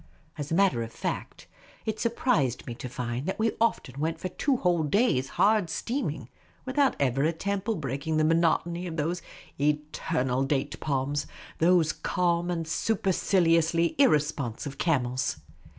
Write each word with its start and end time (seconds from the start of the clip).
As 0.35 0.49
a 0.51 0.55
matter 0.55 0.81
of 0.81 0.91
fact, 0.91 1.45
it 1.85 1.99
surprised 1.99 2.65
me 2.65 2.73
to 2.73 2.89
find 2.89 3.27
that 3.27 3.37
we 3.37 3.51
often 3.61 3.99
went 3.99 4.19
for 4.19 4.29
two 4.29 4.57
whole 4.57 4.81
days' 4.81 5.29
hard 5.37 5.69
steaming 5.69 6.27
without 6.65 6.95
ever 6.99 7.23
a 7.23 7.31
temple 7.31 7.75
breaking 7.75 8.17
the 8.17 8.23
monotony 8.23 8.87
of 8.87 8.97
those 8.97 9.21
eternal 9.59 10.41
date 10.43 10.79
palms, 10.79 11.27
those 11.59 11.91
calm 11.93 12.49
and 12.49 12.67
superciliously 12.67 13.93
irresponsive 13.99 14.79
camels. 14.79 15.37